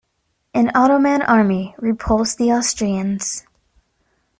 [0.55, 3.45] An Ottoman army repulsed the Austrians.